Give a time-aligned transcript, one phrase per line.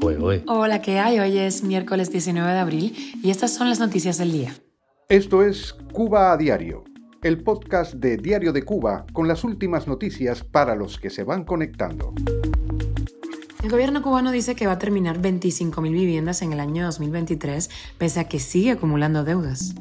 [0.00, 1.18] Hola, ¿qué hay?
[1.18, 4.54] Hoy es miércoles 19 de abril y estas son las noticias del día.
[5.08, 6.84] Esto es Cuba a Diario,
[7.22, 11.44] el podcast de Diario de Cuba con las últimas noticias para los que se van
[11.44, 12.14] conectando.
[13.62, 17.68] El gobierno cubano dice que va a terminar 25.000 viviendas en el año 2023,
[17.98, 19.74] pese a que sigue acumulando deudas.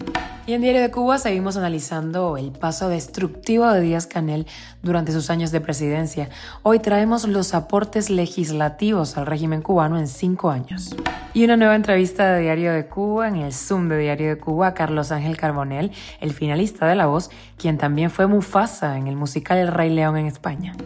[0.48, 4.48] Y en Diario de Cuba seguimos analizando el paso destructivo de Díaz Canel
[4.82, 6.30] durante sus años de presidencia.
[6.64, 10.96] Hoy traemos los aportes legislativos al régimen cubano en cinco años.
[11.34, 14.68] Y una nueva entrevista de Diario de Cuba en el Zoom de Diario de Cuba
[14.68, 15.92] a Carlos Ángel Carbonell,
[16.22, 20.16] el finalista de La Voz, quien también fue Mufasa en el musical El Rey León
[20.16, 20.78] en España.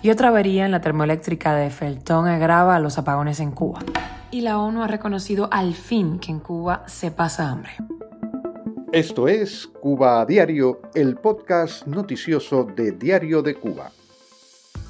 [0.00, 3.80] Y otra avería en la termoeléctrica de Feltón agrava los apagones en Cuba.
[4.30, 7.72] Y la ONU ha reconocido al fin que en Cuba se pasa hambre.
[8.92, 13.92] Esto es Cuba a Diario, el podcast noticioso de Diario de Cuba.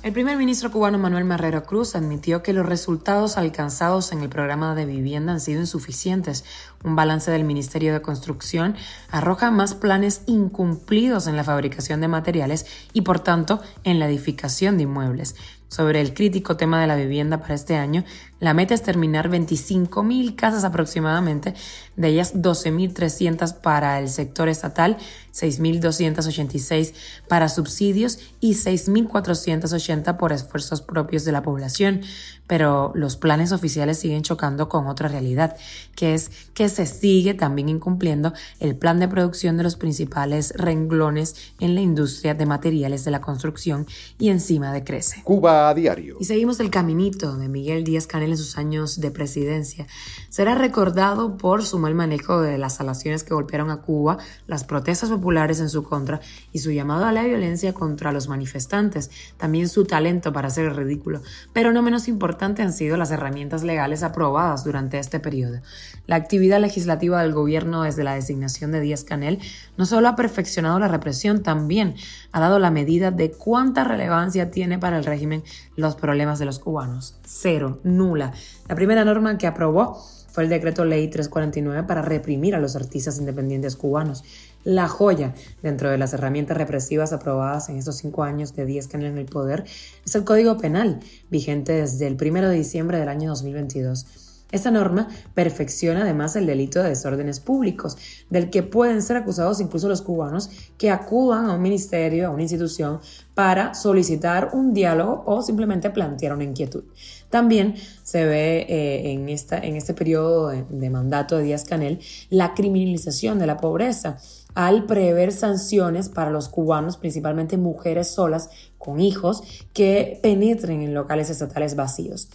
[0.04, 4.76] El primer ministro cubano Manuel Marrero Cruz admitió que los resultados alcanzados en el programa
[4.76, 6.44] de vivienda han sido insuficientes.
[6.84, 8.76] Un balance del Ministerio de Construcción
[9.10, 14.76] arroja más planes incumplidos en la fabricación de materiales y, por tanto, en la edificación
[14.76, 15.34] de inmuebles.
[15.68, 18.02] Sobre el crítico tema de la vivienda para este año,
[18.40, 21.54] la meta es terminar 25.000 casas aproximadamente,
[21.96, 24.96] de ellas 12.300 para el sector estatal,
[25.34, 26.94] 6.286
[27.28, 32.00] para subsidios y 6.480 por esfuerzos propios de la población.
[32.46, 35.56] Pero los planes oficiales siguen chocando con otra realidad,
[35.94, 41.52] que es que se sigue también incumpliendo el plan de producción de los principales renglones
[41.60, 43.86] en la industria de materiales de la construcción
[44.18, 45.22] y encima de crece.
[45.24, 46.16] Cuba a diario.
[46.20, 49.86] Y seguimos el caminito de Miguel Díaz Canel en sus años de presidencia.
[50.28, 55.10] Será recordado por su mal manejo de las salaciones que golpearon a Cuba, las protestas
[55.10, 56.20] populares en su contra
[56.52, 60.76] y su llamado a la violencia contra los manifestantes, también su talento para hacer el
[60.76, 65.60] ridículo, pero no menos importante han sido las herramientas legales aprobadas durante este periodo.
[66.06, 69.38] La actividad legislativa del gobierno desde la designación de Díaz Canel
[69.76, 71.94] no solo ha perfeccionado la represión, también
[72.32, 75.42] ha dado la medida de cuánta relevancia tiene para el régimen
[75.76, 77.18] los problemas de los cubanos.
[77.24, 78.32] Cero, nula.
[78.68, 83.18] La primera norma que aprobó fue el decreto ley 349 para reprimir a los artistas
[83.18, 84.24] independientes cubanos.
[84.62, 89.12] La joya dentro de las herramientas represivas aprobadas en estos cinco años de Díaz Canel
[89.12, 89.64] en el poder
[90.04, 91.00] es el Código Penal,
[91.30, 94.27] vigente desde el 1 de diciembre del año 2022.
[94.50, 97.98] Esta norma perfecciona además el delito de desórdenes públicos,
[98.30, 100.48] del que pueden ser acusados incluso los cubanos
[100.78, 103.00] que acudan a un ministerio, a una institución,
[103.34, 106.84] para solicitar un diálogo o simplemente plantear una inquietud.
[107.28, 113.46] También se ve eh, en, este periodo de mandato de Díaz Canel la criminalización de
[113.46, 114.16] la pobreza
[114.54, 118.48] al prever sanciones para los cubanos, principalmente mujeres solas
[118.78, 119.42] con hijos,
[119.74, 122.28] que penetren en locales estatales vacíos.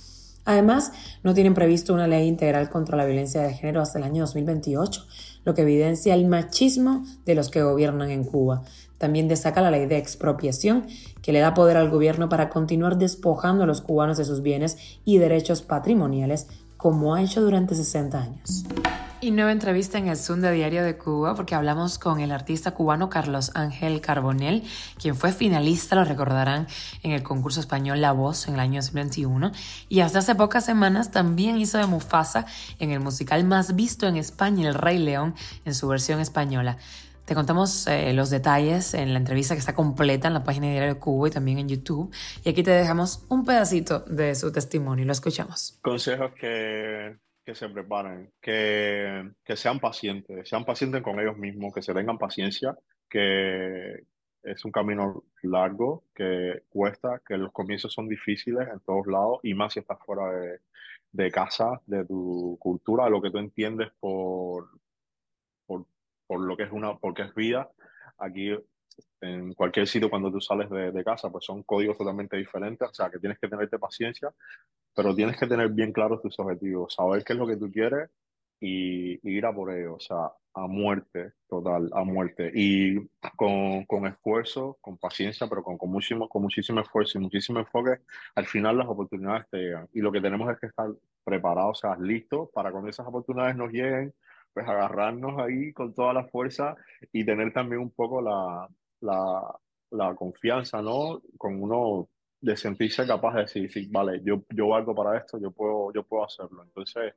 [0.45, 0.91] Además,
[1.23, 5.05] no tienen previsto una ley integral contra la violencia de género hasta el año 2028,
[5.45, 8.63] lo que evidencia el machismo de los que gobiernan en Cuba.
[8.97, 10.87] También destaca la ley de expropiación,
[11.21, 14.77] que le da poder al gobierno para continuar despojando a los cubanos de sus bienes
[15.05, 18.65] y derechos patrimoniales, como ha hecho durante 60 años.
[19.23, 22.71] Y nueva entrevista en el Zoom de Diario de Cuba porque hablamos con el artista
[22.71, 24.63] cubano Carlos Ángel Carbonell,
[25.01, 26.67] quien fue finalista, lo recordarán,
[27.03, 29.53] en el concurso español La Voz en el año 2021
[29.87, 32.47] y hasta hace pocas semanas también hizo de Mufasa
[32.79, 36.75] en el musical más visto en España, El Rey León, en su versión española.
[37.23, 40.73] Te contamos eh, los detalles en la entrevista que está completa en la página de
[40.73, 42.13] Diario Cuba y también en YouTube.
[42.43, 45.05] Y aquí te dejamos un pedacito de su testimonio.
[45.05, 45.79] Lo escuchamos.
[45.81, 51.81] Consejos que que se preparen, que, que sean pacientes, sean pacientes con ellos mismos, que
[51.81, 52.77] se tengan paciencia,
[53.09, 54.05] que
[54.43, 59.53] es un camino largo, que cuesta, que los comienzos son difíciles en todos lados y
[59.53, 60.59] más si estás fuera de,
[61.11, 64.69] de casa, de tu cultura, de lo que tú entiendes por,
[65.65, 65.85] por,
[66.27, 67.69] por lo que es una, porque es vida.
[68.17, 68.51] Aquí
[69.21, 72.93] en cualquier sitio cuando tú sales de, de, casa, pues son códigos totalmente diferentes, o
[72.93, 74.31] sea que tienes que tenerte paciencia
[74.95, 78.09] pero tienes que tener bien claros tus objetivos, saber qué es lo que tú quieres
[78.59, 82.51] y, ir a por ello, o sea, a muerte, total, a muerte.
[82.53, 82.97] Y
[83.35, 87.99] con, con esfuerzo, con paciencia, pero con, con, muchísimo, con muchísimo esfuerzo y muchísimo enfoque,
[88.35, 89.89] al final las oportunidades te llegan.
[89.93, 90.89] Y lo que tenemos es que estar
[91.23, 94.13] preparados, o sea, listos para cuando esas oportunidades nos lleguen,
[94.53, 96.75] pues agarrarnos ahí con toda la fuerza
[97.11, 98.69] y tener también un poco la,
[99.01, 99.59] la,
[99.91, 101.21] la confianza, ¿no?
[101.37, 102.07] Con uno
[102.43, 106.25] de sentirse capaz de decir, vale, yo, yo valgo para esto, yo puedo, yo puedo
[106.25, 106.61] hacerlo.
[106.61, 107.13] Entonces,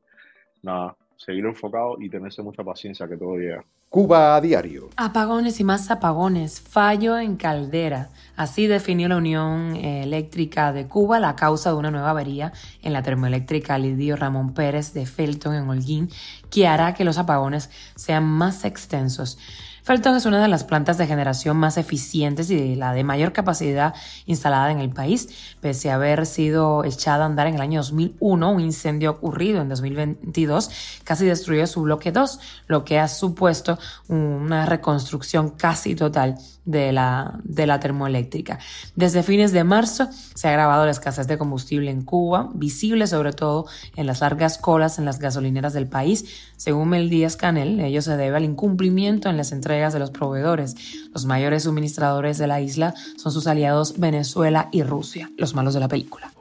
[0.62, 3.64] nada, seguir enfocado y tenerse mucha paciencia que todo llega.
[3.88, 4.90] Cuba a diario.
[4.96, 6.60] Apagones y más apagones.
[6.60, 8.10] Fallo en caldera.
[8.36, 12.52] Así definió la Unión Eléctrica de Cuba la causa de una nueva avería
[12.82, 16.08] en la termoeléctrica Lidio Ramón Pérez de Felton en Holguín,
[16.50, 19.38] que hará que los apagones sean más extensos.
[19.86, 23.94] Felton es una de las plantas de generación más eficientes y la de mayor capacidad
[24.24, 25.28] instalada en el país.
[25.60, 29.68] Pese a haber sido echada a andar en el año 2001, un incendio ocurrido en
[29.68, 30.70] 2022
[31.04, 33.78] casi destruyó su bloque 2, lo que ha supuesto
[34.08, 36.34] una reconstrucción casi total
[36.64, 38.58] de la, de la termoeléctrica.
[38.96, 43.32] Desde fines de marzo se ha agravado la escasez de combustible en Cuba, visible sobre
[43.32, 46.24] todo en las largas colas en las gasolineras del país.
[46.56, 50.74] Según Mel Díaz Canel, ello se debe al incumplimiento en las entregas de los proveedores.
[51.12, 55.80] Los mayores suministradores de la isla son sus aliados Venezuela y Rusia, los malos de
[55.80, 56.32] la película.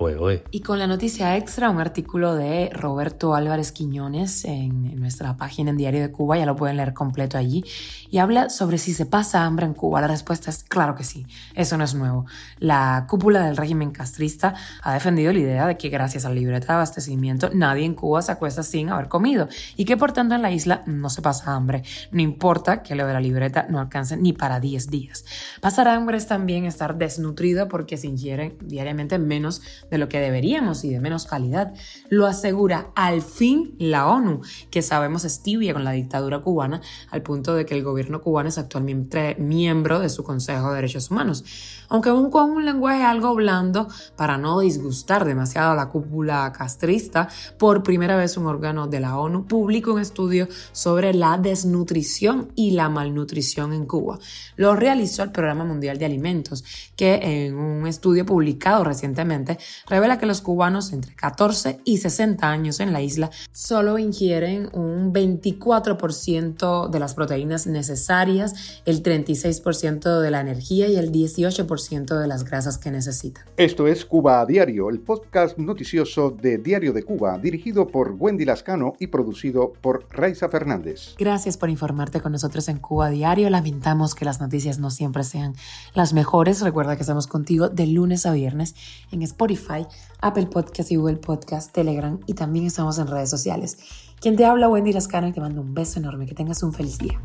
[0.52, 5.72] Y con la noticia extra, un artículo de Roberto Álvarez Quiñones en, en nuestra página
[5.72, 7.66] en Diario de Cuba, ya lo pueden leer completo allí,
[8.10, 10.00] y habla sobre si se pasa hambre en Cuba.
[10.00, 12.26] La respuesta es claro que sí, eso no es nuevo.
[12.60, 16.68] La cúpula del régimen castrista ha defendido la idea de que gracias a la libreta
[16.68, 20.42] de abastecimiento nadie en Cuba se acuesta sin haber comido y que por tanto en
[20.42, 24.18] la isla no se pasa hambre, no importa que lo de la libreta no alcance
[24.18, 25.26] ni para 10 días.
[25.62, 30.84] Pasar hambre es también estar desnutrido porque se ingiere diariamente menos de lo que deberíamos
[30.84, 31.74] y de menos calidad.
[32.10, 36.82] Lo asegura al fin la ONU, que sabemos es tibia con la dictadura cubana
[37.12, 41.12] al punto de que el gobierno cubano es actualmente miembro de su Consejo de Derechos
[41.12, 41.44] Humanos,
[41.90, 47.30] aunque aún con un lenguaje algo blando para no disgustar demasiado a la cúpula castrista,
[47.58, 52.72] por primera vez un órgano de la ONU publicó un estudio sobre la desnutrición y
[52.72, 54.20] la malnutrición en Cuba.
[54.56, 56.64] Lo realizó el Programa Mundial de Alimentos,
[56.96, 59.58] que en un estudio publicado recientemente
[59.88, 65.14] revela que los cubanos entre 14 y 60 años en la isla solo ingieren un
[65.14, 72.44] 24% de las proteínas necesarias, el 36% de la energía y el 18% de las
[72.44, 73.46] grasas que necesitan.
[73.58, 78.46] Esto es Cuba a Diario, el podcast noticioso de Diario de Cuba, dirigido por Wendy
[78.46, 81.16] Lascano y producido por Raiza Fernández.
[81.18, 83.50] Gracias por informarte con nosotros en Cuba a Diario.
[83.50, 85.56] Lamentamos que las noticias no siempre sean
[85.94, 86.62] las mejores.
[86.62, 88.76] Recuerda que estamos contigo de lunes a viernes
[89.12, 89.86] en Spotify,
[90.22, 93.78] Apple Podcast y Google Podcast, Telegram y también estamos en redes sociales.
[94.20, 96.26] Quien te habla, Wendy Lascano, y te mando un beso enorme.
[96.26, 97.20] Que tengas un feliz día.